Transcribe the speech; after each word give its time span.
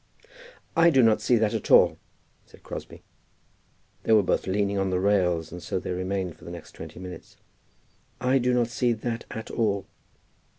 "I 0.75 0.89
do 0.89 1.03
not 1.03 1.21
see 1.21 1.35
that 1.35 1.53
at 1.53 1.69
all," 1.69 1.99
said 2.47 2.63
Crosbie. 2.63 3.03
They 4.01 4.13
were 4.13 4.23
both 4.23 4.47
leaning 4.47 4.79
on 4.79 4.89
the 4.89 4.99
rails, 4.99 5.51
and 5.51 5.61
so 5.61 5.77
they 5.79 5.91
remained 5.91 6.35
for 6.37 6.43
the 6.43 6.49
next 6.49 6.71
twenty 6.71 6.99
minutes. 6.99 7.37
"I 8.19 8.39
do 8.39 8.51
not 8.51 8.69
see 8.69 8.93
that 8.93 9.25
at 9.29 9.51
all." 9.51 9.85